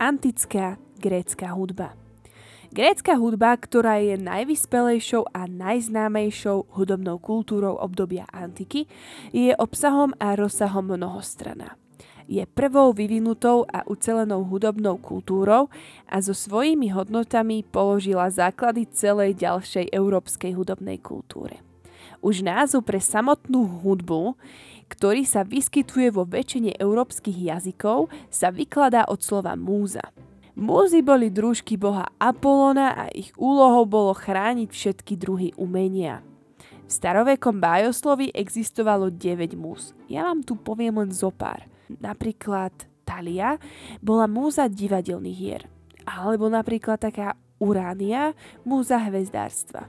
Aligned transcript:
Antická 0.00 0.80
grécka 0.96 1.52
hudba. 1.52 1.92
Grécka 2.72 3.20
hudba, 3.20 3.52
ktorá 3.52 4.00
je 4.00 4.16
najvyspelejšou 4.16 5.28
a 5.28 5.44
najznámejšou 5.44 6.72
hudobnou 6.72 7.20
kultúrou 7.20 7.76
obdobia 7.76 8.24
antiky, 8.32 8.88
je 9.28 9.52
obsahom 9.60 10.16
a 10.16 10.40
rozsahom 10.40 10.96
mnohostrana. 10.96 11.76
Je 12.24 12.40
prvou 12.48 12.96
vyvinutou 12.96 13.68
a 13.68 13.84
ucelenou 13.84 14.40
hudobnou 14.48 14.96
kultúrou 14.96 15.68
a 16.08 16.16
so 16.24 16.32
svojimi 16.32 16.88
hodnotami 16.96 17.60
položila 17.60 18.32
základy 18.32 18.88
celej 18.88 19.36
ďalšej 19.36 19.92
európskej 19.92 20.56
hudobnej 20.56 20.96
kultúre. 20.96 21.60
Už 22.20 22.44
názov 22.44 22.84
pre 22.84 23.00
samotnú 23.00 23.64
hudbu 23.80 24.36
ktorý 24.90 25.22
sa 25.22 25.46
vyskytuje 25.46 26.10
vo 26.10 26.26
väčšine 26.26 26.74
európskych 26.74 27.38
jazykov, 27.38 28.10
sa 28.26 28.50
vykladá 28.50 29.06
od 29.06 29.22
slova 29.22 29.54
múza. 29.54 30.02
Múzy 30.58 31.00
boli 31.00 31.30
družky 31.30 31.78
boha 31.78 32.10
Apolona 32.18 32.92
a 32.98 33.04
ich 33.14 33.30
úlohou 33.38 33.86
bolo 33.86 34.12
chrániť 34.12 34.68
všetky 34.68 35.14
druhy 35.14 35.48
umenia. 35.54 36.26
V 36.84 36.90
starovekom 36.90 37.62
bájoslovi 37.62 38.34
existovalo 38.34 39.14
9 39.14 39.54
múz. 39.54 39.94
Ja 40.10 40.26
vám 40.26 40.42
tu 40.42 40.58
poviem 40.58 40.98
len 40.98 41.14
zo 41.14 41.30
pár. 41.30 41.70
Napríklad 41.86 42.74
Talia 43.06 43.62
bola 44.02 44.26
múza 44.26 44.66
divadelných 44.66 45.38
hier. 45.38 45.62
Alebo 46.02 46.50
napríklad 46.50 46.98
taká 46.98 47.38
Uránia, 47.62 48.34
múza 48.66 48.98
hvezdárstva. 48.98 49.86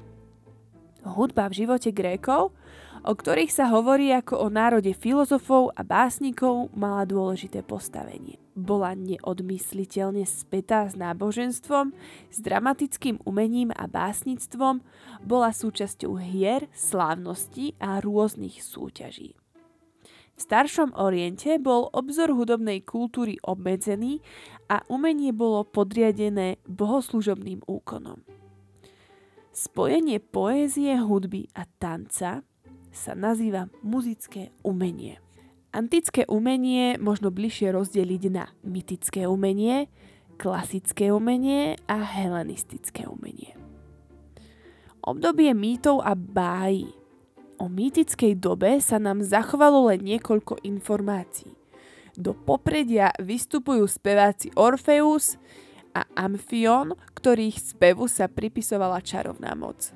Hudba 1.01 1.49
v 1.49 1.65
živote 1.65 1.89
Grékov 1.89 2.53
o 3.01 3.17
ktorých 3.17 3.49
sa 3.49 3.65
hovorí 3.73 4.13
ako 4.13 4.45
o 4.45 4.47
národe 4.53 4.93
filozofov 4.93 5.73
a 5.73 5.81
básnikov, 5.81 6.69
mala 6.77 7.09
dôležité 7.09 7.65
postavenie. 7.65 8.37
Bola 8.53 8.93
neodmysliteľne 8.93 10.21
spätá 10.27 10.85
s 10.85 10.93
náboženstvom, 10.93 11.97
s 12.29 12.37
dramatickým 12.43 13.17
umením 13.25 13.73
a 13.73 13.89
básnictvom, 13.89 14.85
bola 15.25 15.49
súčasťou 15.49 16.21
hier, 16.21 16.69
slávností 16.77 17.73
a 17.81 17.97
rôznych 17.97 18.61
súťaží. 18.61 19.33
V 20.31 20.39
staršom 20.39 20.97
Oriente 20.97 21.57
bol 21.61 21.89
obzor 21.93 22.33
hudobnej 22.33 22.81
kultúry 22.81 23.37
obmedzený 23.45 24.21
a 24.69 24.81
umenie 24.89 25.33
bolo 25.33 25.65
podriadené 25.65 26.57
bohoslužobným 26.65 27.61
úkonom. 27.65 28.25
Spojenie 29.61 30.17
poézie, 30.17 30.97
hudby 30.97 31.45
a 31.53 31.69
tanca 31.77 32.41
sa 32.89 33.13
nazýva 33.13 33.69
muzické 33.85 34.49
umenie. 34.65 35.21
Antické 35.69 36.25
umenie 36.25 36.97
možno 36.97 37.29
bližšie 37.29 37.69
rozdeliť 37.69 38.23
na 38.33 38.49
mytické 38.65 39.29
umenie, 39.29 39.85
klasické 40.41 41.13
umenie 41.13 41.77
a 41.85 42.01
helenistické 42.01 43.05
umenie. 43.05 43.53
Obdobie 45.05 45.53
mýtov 45.53 46.01
a 46.09 46.17
bájí. 46.17 46.89
O 47.61 47.69
mýtickej 47.69 48.41
dobe 48.41 48.81
sa 48.81 48.97
nám 48.97 49.21
zachovalo 49.21 49.93
len 49.93 50.01
niekoľko 50.01 50.57
informácií. 50.65 51.53
Do 52.17 52.33
popredia 52.33 53.13
vystupujú 53.21 53.85
speváci 53.85 54.49
Orfeus 54.57 55.37
a 55.91 56.07
Amphion, 56.15 56.95
ktorých 57.15 57.75
spevu 57.75 58.07
sa 58.07 58.27
pripisovala 58.31 58.99
čarovná 59.03 59.55
moc. 59.55 59.91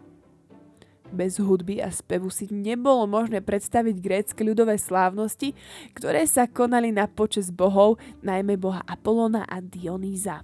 Bez 1.13 1.37
hudby 1.37 1.79
a 1.79 1.93
spevu 1.93 2.33
si 2.33 2.49
nebolo 2.49 3.05
možné 3.05 3.39
predstaviť 3.39 3.95
grécke 4.01 4.41
ľudové 4.41 4.75
slávnosti, 4.75 5.53
ktoré 5.93 6.25
sa 6.25 6.49
konali 6.49 6.89
na 6.89 7.05
počes 7.05 7.53
bohov, 7.53 8.01
najmä 8.25 8.57
boha 8.57 8.81
Apolona 8.89 9.45
a 9.45 9.61
Dionýza. 9.61 10.41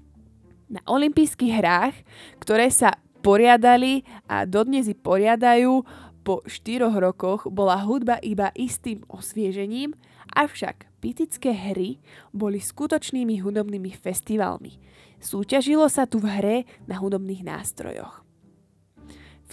Na 0.72 0.80
olympijských 0.88 1.54
hrách, 1.60 1.96
ktoré 2.40 2.72
sa 2.72 2.96
poriadali 3.26 4.08
a 4.30 4.48
dodnes 4.48 4.88
i 4.88 4.96
poriadajú, 4.96 5.84
po 6.22 6.46
štyroch 6.46 6.94
rokoch 7.02 7.50
bola 7.50 7.81
hudba 7.81 8.22
iba 8.22 8.54
istým 8.54 9.02
osviežením, 9.09 9.98
avšak 10.38 10.91
pitické 11.01 11.50
hry 11.50 11.97
boli 12.29 12.62
skutočnými 12.62 13.41
hudobnými 13.41 13.89
festivalmi. 13.97 14.78
Súťažilo 15.17 15.89
sa 15.89 16.06
tu 16.06 16.22
v 16.22 16.29
hre 16.29 16.57
na 16.85 17.01
hudobných 17.01 17.41
nástrojoch 17.41 18.22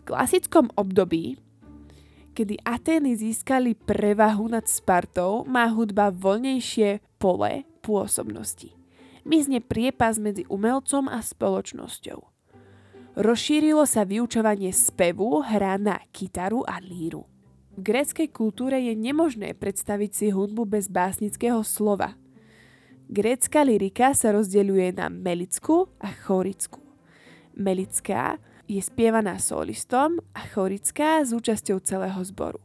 klasickom 0.08 0.72
období, 0.72 1.36
kedy 2.32 2.64
Atény 2.64 3.12
získali 3.12 3.76
prevahu 3.76 4.48
nad 4.48 4.64
Spartou, 4.64 5.44
má 5.44 5.68
hudba 5.68 6.08
voľnejšie 6.08 7.04
pole 7.20 7.68
pôsobnosti. 7.84 8.72
Mizne 9.28 9.60
priepas 9.60 10.16
medzi 10.16 10.48
umelcom 10.48 11.12
a 11.12 11.20
spoločnosťou. 11.20 12.24
Rozšírilo 13.20 13.84
sa 13.84 14.08
vyučovanie 14.08 14.72
spevu, 14.72 15.44
hra 15.44 15.76
na 15.76 16.00
kytaru 16.08 16.64
a 16.64 16.80
líru. 16.80 17.28
V 17.78 17.86
gréckej 17.86 18.34
kultúre 18.34 18.74
je 18.90 18.98
nemožné 18.98 19.54
predstaviť 19.54 20.10
si 20.10 20.26
hudbu 20.34 20.66
bez 20.66 20.90
básnického 20.90 21.62
slova. 21.62 22.18
Grécka 23.06 23.62
lyrika 23.62 24.18
sa 24.18 24.34
rozdeľuje 24.34 24.98
na 24.98 25.06
melickú 25.06 25.86
a 26.02 26.10
chorickú. 26.10 26.82
Melická 27.54 28.42
je 28.66 28.82
spievaná 28.82 29.38
solistom 29.38 30.18
a 30.34 30.42
chorická 30.50 31.22
s 31.22 31.30
účasťou 31.30 31.78
celého 31.86 32.18
zboru. 32.26 32.58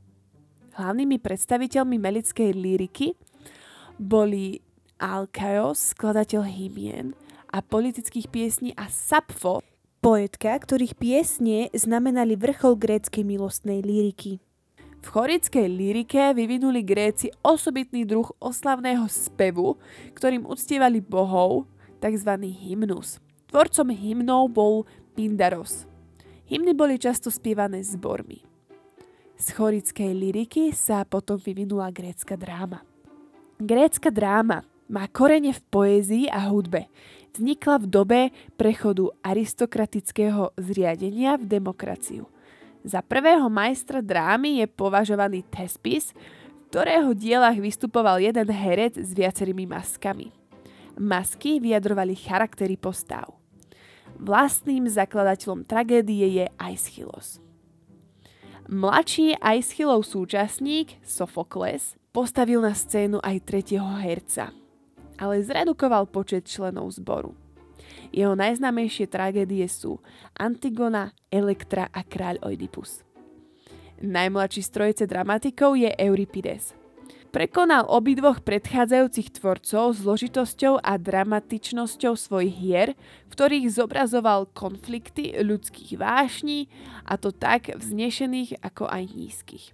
Hlavnými 0.82 1.22
predstaviteľmi 1.22 2.02
melickej 2.02 2.50
líriky 2.50 3.14
boli 4.02 4.66
Alkaios, 4.98 5.94
skladateľ 5.94 6.42
hymien 6.42 7.14
a 7.54 7.62
politických 7.62 8.34
piesní 8.34 8.74
a 8.74 8.90
Sapfo, 8.90 9.62
poetka, 10.02 10.58
ktorých 10.58 10.98
piesne 10.98 11.70
znamenali 11.70 12.34
vrchol 12.34 12.82
gréckej 12.82 13.22
milostnej 13.22 13.86
líriky. 13.86 14.42
V 15.04 15.12
chorickej 15.12 15.68
lyrike 15.68 16.32
vyvinuli 16.32 16.80
Gréci 16.80 17.28
osobitný 17.44 18.08
druh 18.08 18.32
oslavného 18.40 19.04
spevu, 19.12 19.76
ktorým 20.16 20.48
uctievali 20.48 21.04
bohov, 21.04 21.68
tzv. 22.00 22.32
hymnus. 22.48 23.20
Tvorcom 23.52 23.92
hymnov 23.92 24.56
bol 24.56 24.88
Pindaros. 25.12 25.84
Hymny 26.48 26.72
boli 26.72 26.96
často 26.96 27.28
spievané 27.28 27.84
zbormi. 27.84 28.48
Z 29.36 29.60
chorickej 29.60 30.08
liriky 30.16 30.72
sa 30.72 31.04
potom 31.04 31.36
vyvinula 31.36 31.92
grécka 31.92 32.40
dráma. 32.40 32.80
Grécka 33.60 34.08
dráma 34.08 34.64
má 34.88 35.04
korene 35.12 35.52
v 35.52 35.62
poézii 35.68 36.26
a 36.32 36.48
hudbe. 36.48 36.88
Vznikla 37.36 37.76
v 37.84 37.86
dobe 37.92 38.22
prechodu 38.56 39.12
aristokratického 39.20 40.56
zriadenia 40.56 41.36
v 41.36 41.60
demokraciu. 41.60 42.33
Za 42.84 43.00
prvého 43.00 43.48
majstra 43.48 44.04
drámy 44.04 44.60
je 44.60 44.68
považovaný 44.68 45.48
Tespis, 45.48 46.12
v 46.12 46.62
ktorého 46.68 47.16
dielach 47.16 47.56
vystupoval 47.56 48.20
jeden 48.20 48.52
herec 48.52 49.00
s 49.00 49.16
viacerými 49.16 49.64
maskami. 49.64 50.36
Masky 51.00 51.64
vyjadrovali 51.64 52.14
charaktery 52.14 52.76
postav. 52.76 53.32
Vlastným 54.20 54.86
zakladateľom 54.86 55.66
tragédie 55.66 56.44
je 56.44 56.46
Aeschylus. 56.60 57.42
Mladší 58.70 59.36
Aeschylov 59.40 60.08
súčasník, 60.08 61.00
Sofokles, 61.04 62.00
postavil 62.16 62.64
na 62.64 62.72
scénu 62.72 63.20
aj 63.20 63.44
tretieho 63.44 63.90
herca, 64.00 64.54
ale 65.20 65.44
zredukoval 65.44 66.08
počet 66.08 66.48
členov 66.48 66.94
zboru. 66.96 67.43
Jeho 68.10 68.34
najznámejšie 68.34 69.08
tragédie 69.08 69.70
sú 69.70 70.02
Antigona, 70.36 71.14
Elektra 71.32 71.88
a 71.94 72.04
kráľ 72.04 72.44
Oidipus. 72.44 73.06
Najmladší 74.04 74.62
z 74.66 74.70
trojice 74.74 75.04
dramatikov 75.08 75.80
je 75.80 75.94
Euripides– 75.96 76.74
Prekonal 77.34 77.90
obidvoch 77.90 78.46
predchádzajúcich 78.46 79.42
tvorcov 79.42 79.98
zložitosťou 79.98 80.78
a 80.86 81.02
dramatičnosťou 81.02 82.14
svojich 82.14 82.54
hier, 82.54 82.90
v 83.26 83.32
ktorých 83.34 83.74
zobrazoval 83.74 84.54
konflikty 84.54 85.34
ľudských 85.42 85.98
vášní, 85.98 86.70
a 87.10 87.18
to 87.18 87.34
tak 87.34 87.74
vznešených 87.74 88.62
ako 88.62 88.86
aj 88.86 89.18
nízkych. 89.18 89.74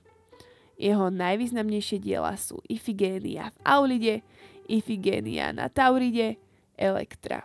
Jeho 0.79 1.11
najvýznamnejšie 1.11 1.99
diela 1.99 2.39
sú 2.39 2.63
Ifigénia 2.71 3.51
v 3.51 3.57
Aulide, 3.67 4.15
Ifigénia 4.71 5.51
na 5.51 5.67
Tauride, 5.67 6.39
Elektra. 6.79 7.43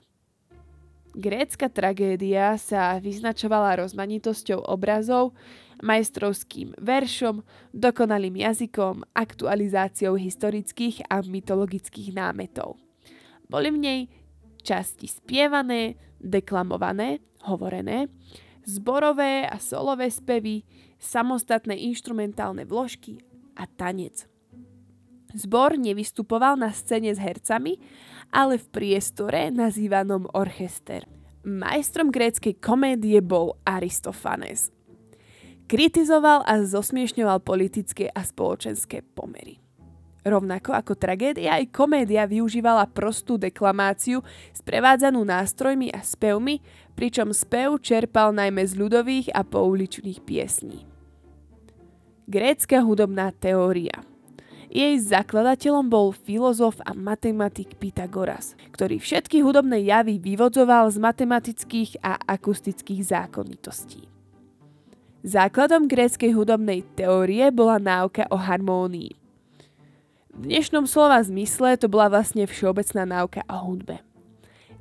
Grécka 1.14 1.70
tragédia 1.70 2.58
sa 2.58 2.98
vyznačovala 2.98 3.86
rozmanitosťou 3.86 4.66
obrazov, 4.66 5.30
majstrovským 5.78 6.74
veršom, 6.74 7.46
dokonalým 7.70 8.42
jazykom, 8.42 9.06
aktualizáciou 9.14 10.18
historických 10.18 11.06
a 11.06 11.22
mytologických 11.22 12.10
námetov. 12.18 12.82
Boli 13.46 13.70
v 13.70 13.78
nej 13.78 14.00
časti 14.66 15.06
spievané, 15.06 15.94
deklamované, 16.18 17.22
hovorené, 17.46 18.10
zborové 18.66 19.46
a 19.46 19.60
solové 19.62 20.10
spevy, 20.10 20.66
samostatné 20.98 21.78
inštrumentálne 21.78 22.66
vložky 22.66 23.22
a 23.54 23.70
tanec. 23.70 24.26
Zbor 25.34 25.78
nevystupoval 25.78 26.58
na 26.58 26.74
scéne 26.74 27.10
s 27.10 27.18
hercami, 27.18 27.78
ale 28.34 28.58
v 28.58 28.66
priestore 28.74 29.54
nazývanom 29.54 30.26
orchester. 30.34 31.06
Majstrom 31.46 32.10
gréckej 32.10 32.58
komédie 32.58 33.22
bol 33.22 33.54
Aristofanes. 33.62 34.74
Kritizoval 35.70 36.42
a 36.44 36.60
zosmiešňoval 36.66 37.40
politické 37.40 38.10
a 38.10 38.26
spoločenské 38.26 39.06
pomery. 39.14 39.62
Rovnako 40.24 40.72
ako 40.72 40.92
tragédia, 40.96 41.60
aj 41.60 41.68
komédia 41.68 42.24
využívala 42.24 42.88
prostú 42.88 43.36
deklamáciu 43.36 44.24
sprevádzanú 44.56 45.20
nástrojmi 45.20 45.92
a 45.92 46.00
spevmi, 46.00 46.64
pričom 46.96 47.36
spev 47.36 47.76
čerpal 47.84 48.32
najmä 48.32 48.64
z 48.64 48.72
ľudových 48.80 49.28
a 49.36 49.44
pouličných 49.44 50.24
piesní. 50.24 50.88
Grécka 52.24 52.80
hudobná 52.80 53.36
teória 53.36 54.13
jej 54.74 54.98
zakladateľom 54.98 55.86
bol 55.86 56.10
filozof 56.10 56.82
a 56.82 56.98
matematik 56.98 57.78
Pythagoras, 57.78 58.58
ktorý 58.74 58.98
všetky 58.98 59.38
hudobné 59.38 59.86
javy 59.86 60.18
vyvodzoval 60.18 60.90
z 60.90 60.98
matematických 60.98 62.02
a 62.02 62.18
akustických 62.18 63.06
zákonitostí. 63.06 64.10
Základom 65.24 65.86
gréckej 65.86 66.34
hudobnej 66.34 66.82
teórie 66.98 67.48
bola 67.54 67.78
náuka 67.78 68.26
o 68.28 68.36
harmónii. 68.36 69.14
V 70.34 70.42
dnešnom 70.42 70.90
slova 70.90 71.22
zmysle 71.22 71.78
to 71.78 71.86
bola 71.86 72.10
vlastne 72.10 72.42
všeobecná 72.44 73.06
náuka 73.06 73.46
o 73.46 73.56
hudbe. 73.70 74.02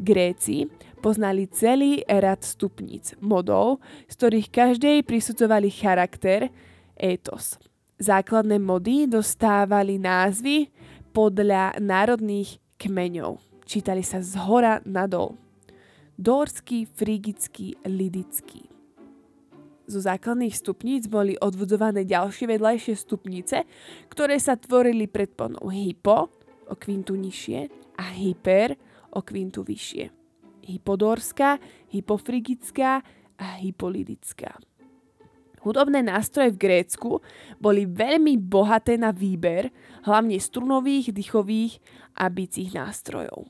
Gréci 0.02 0.74
poznali 1.06 1.46
celý 1.48 2.02
rad 2.10 2.42
stupníc, 2.42 3.14
modov, 3.22 3.78
z 4.10 4.14
ktorých 4.18 4.48
každej 4.50 4.98
prisudzovali 5.06 5.70
charakter, 5.70 6.50
étos. 6.98 7.62
Základné 8.04 8.60
mody 8.60 9.08
dostávali 9.08 9.96
názvy 9.96 10.68
podľa 11.16 11.80
národných 11.80 12.60
kmeňov. 12.76 13.40
Čítali 13.64 14.04
sa 14.04 14.20
z 14.20 14.36
hora 14.44 14.84
nadol. 14.84 15.40
Dórský, 16.20 16.84
frigický, 16.84 17.80
lidický 17.88 18.74
zo 19.84 20.00
základných 20.00 20.56
stupníc 20.56 21.12
boli 21.12 21.36
odvodzované 21.38 22.08
ďalšie 22.08 22.50
vedľajšie 22.56 22.96
stupnice, 22.96 23.68
ktoré 24.08 24.40
sa 24.40 24.56
tvorili 24.56 25.12
predponou 25.12 25.68
hypo, 25.70 26.32
o 26.72 26.76
kvintu 26.80 27.20
nižšie, 27.20 27.68
a 28.00 28.06
hyper, 28.16 28.74
o 29.14 29.20
kvintu 29.22 29.62
vyššie. 29.62 30.10
Hypodorská, 30.64 31.60
hypofrigická 31.92 33.04
a 33.36 33.48
hypolidická. 33.60 34.56
Hudobné 35.64 36.04
nástroje 36.04 36.52
v 36.52 36.62
Grécku 36.68 37.24
boli 37.56 37.88
veľmi 37.88 38.36
bohaté 38.36 39.00
na 39.00 39.16
výber, 39.16 39.72
hlavne 40.04 40.36
strunových, 40.36 41.16
dychových 41.16 41.80
a 42.20 42.28
bicích 42.28 42.76
nástrojov. 42.76 43.48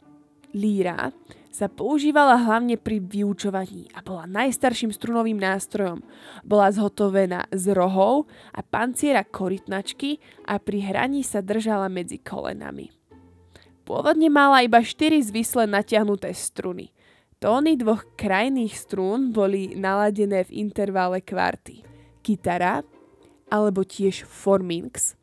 Líra 0.53 1.09
sa 1.49 1.65
používala 1.65 2.37
hlavne 2.37 2.77
pri 2.77 3.01
vyučovaní 3.01 3.89
a 3.97 4.05
bola 4.05 4.29
najstarším 4.29 4.93
strunovým 4.93 5.41
nástrojom. 5.41 6.05
Bola 6.45 6.69
zhotovená 6.69 7.49
z 7.49 7.73
rohov 7.73 8.29
a 8.53 8.61
panciera 8.61 9.25
korytnačky 9.25 10.21
a 10.45 10.61
pri 10.61 10.85
hraní 10.85 11.25
sa 11.25 11.41
držala 11.41 11.89
medzi 11.89 12.21
kolenami. 12.21 12.93
Pôvodne 13.89 14.29
mala 14.29 14.61
iba 14.61 14.85
4 14.85 15.17
zvisle 15.33 15.65
natiahnuté 15.65 16.29
struny. 16.37 16.93
Tóny 17.41 17.73
dvoch 17.75 18.05
krajných 18.15 18.77
strún 18.77 19.33
boli 19.33 19.73
naladené 19.73 20.45
v 20.45 20.69
intervale 20.69 21.19
kvarty. 21.19 21.92
Kytara, 22.23 22.87
alebo 23.51 23.83
tiež 23.83 24.23
forminx, 24.23 25.19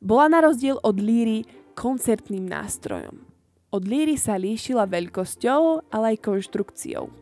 bola 0.00 0.32
na 0.32 0.40
rozdiel 0.40 0.80
od 0.80 0.96
líry 0.96 1.44
koncertným 1.76 2.48
nástrojom. 2.48 3.22
Od 3.68 3.84
líry 3.84 4.16
sa 4.16 4.40
líšila 4.40 4.88
veľkosťou, 4.88 5.92
ale 5.92 6.16
aj 6.16 6.24
konštrukciou. 6.24 7.12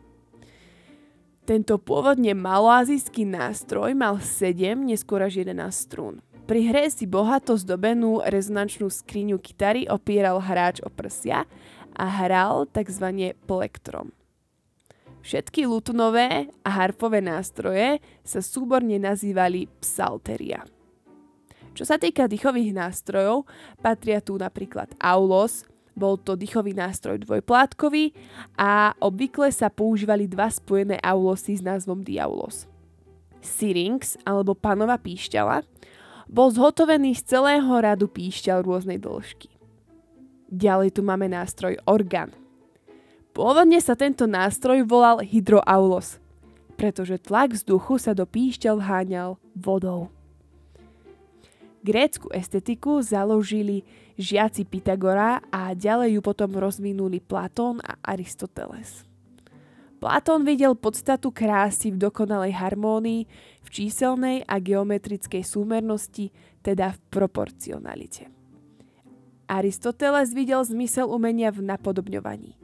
Tento 1.47 1.79
pôvodne 1.79 2.35
maloazijský 2.35 3.23
nástroj 3.23 3.95
mal 3.95 4.19
7, 4.19 4.79
neskôr 4.83 5.23
až 5.23 5.43
11 5.43 5.71
strún. 5.71 6.19
Pri 6.47 6.71
hre 6.71 6.87
si 6.87 7.03
bohato 7.03 7.59
zdobenú 7.59 8.23
rezonančnú 8.23 8.87
skriňu 8.87 9.35
kytary 9.39 9.83
opieral 9.91 10.39
hráč 10.39 10.79
o 10.79 10.87
prsia 10.87 11.43
a 11.91 12.05
hral 12.07 12.67
tzv. 12.71 13.35
plektrom. 13.43 14.15
Všetky 15.21 15.67
lutunové 15.67 16.47
a 16.63 16.69
harfové 16.69 17.19
nástroje 17.19 17.99
sa 18.23 18.39
súborne 18.39 18.95
nazývali 19.01 19.67
psalteria. 19.81 20.63
Čo 21.77 21.85
sa 21.85 22.01
týka 22.01 22.25
dýchových 22.25 22.73
nástrojov, 22.73 23.45
patria 23.85 24.17
tu 24.17 24.33
napríklad 24.39 24.97
aulos, 24.97 25.61
bol 25.97 26.17
to 26.17 26.37
dýchový 26.37 26.77
nástroj 26.77 27.21
dvojplátkový 27.25 28.13
a 28.57 28.93
obvykle 29.01 29.49
sa 29.49 29.73
používali 29.73 30.29
dva 30.29 30.49
spojené 30.49 31.01
aulosy 31.01 31.57
s 31.57 31.65
názvom 31.65 32.05
diaulos. 32.05 32.69
Syrinx 33.41 34.17
alebo 34.21 34.53
panova 34.53 34.97
píšťala 35.01 35.65
bol 36.29 36.53
zhotovený 36.53 37.17
z 37.17 37.37
celého 37.37 37.71
radu 37.81 38.05
píšťal 38.09 38.61
rôznej 38.61 39.01
dĺžky. 39.01 39.49
Ďalej 40.53 40.97
tu 40.97 41.01
máme 41.01 41.29
nástroj 41.29 41.77
orgán. 41.89 42.31
Pôvodne 43.37 43.77
sa 43.77 43.93
tento 43.93 44.25
nástroj 44.25 44.81
volal 44.81 45.21
hydroaulos, 45.21 46.17
pretože 46.73 47.21
tlak 47.21 47.53
vzduchu 47.53 48.01
sa 48.01 48.17
do 48.17 48.25
píšťal 48.25 48.81
vháňal 48.81 49.37
vodou. 49.53 50.09
Grécku 51.85 52.33
estetiku 52.33 52.97
založili 53.05 53.85
žiaci 54.17 54.65
Pythagora 54.65 55.45
a 55.53 55.77
ďalej 55.77 56.17
ju 56.17 56.21
potom 56.25 56.49
rozvinuli 56.57 57.21
Platón 57.21 57.77
a 57.85 58.01
Aristoteles. 58.01 59.05
Platón 60.01 60.41
videl 60.41 60.73
podstatu 60.73 61.29
krásy 61.29 61.93
v 61.93 62.09
dokonalej 62.09 62.57
harmónii, 62.57 63.21
v 63.61 63.67
číselnej 63.69 64.49
a 64.49 64.57
geometrickej 64.57 65.45
súmernosti, 65.45 66.33
teda 66.65 66.89
v 66.89 66.99
proporcionalite. 67.13 68.33
Aristoteles 69.45 70.33
videl 70.33 70.65
zmysel 70.65 71.05
umenia 71.05 71.53
v 71.53 71.61
napodobňovaní. 71.69 72.56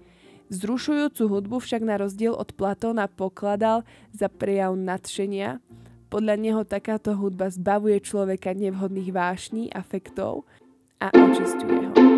Zrušujúcu 0.53 1.23
hudbu 1.25 1.57
však 1.57 1.81
na 1.81 1.97
rozdiel 1.97 2.37
od 2.37 2.53
Platóna 2.53 3.09
pokladal 3.09 3.81
za 4.13 4.29
prejav 4.29 4.77
nadšenia, 4.77 5.57
podľa 6.13 6.35
neho 6.37 6.61
takáto 6.61 7.17
hudba 7.17 7.49
zbavuje 7.49 7.97
človeka 8.05 8.53
nevhodných 8.53 9.09
vášní, 9.09 9.73
afektov 9.73 10.45
a 11.01 11.09
očistuje 11.09 11.89
ho. 11.89 12.12